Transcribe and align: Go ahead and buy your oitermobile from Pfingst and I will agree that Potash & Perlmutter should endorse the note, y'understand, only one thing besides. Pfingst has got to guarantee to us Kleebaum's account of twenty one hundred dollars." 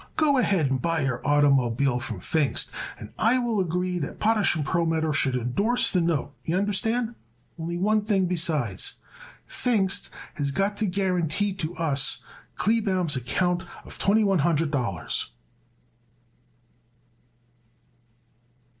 Go 0.15 0.39
ahead 0.39 0.65
and 0.71 0.81
buy 0.81 1.01
your 1.01 1.19
oitermobile 1.19 2.01
from 2.01 2.21
Pfingst 2.21 2.71
and 2.97 3.13
I 3.19 3.37
will 3.37 3.59
agree 3.59 3.99
that 3.99 4.17
Potash 4.19 4.57
& 4.63 4.63
Perlmutter 4.65 5.13
should 5.13 5.35
endorse 5.35 5.91
the 5.91 6.01
note, 6.01 6.33
y'understand, 6.43 7.13
only 7.59 7.77
one 7.77 8.01
thing 8.01 8.25
besides. 8.25 8.95
Pfingst 9.47 10.09
has 10.33 10.49
got 10.49 10.75
to 10.77 10.87
guarantee 10.87 11.53
to 11.53 11.75
us 11.75 12.23
Kleebaum's 12.57 13.15
account 13.15 13.61
of 13.85 13.99
twenty 13.99 14.23
one 14.23 14.39
hundred 14.39 14.71
dollars." 14.71 15.29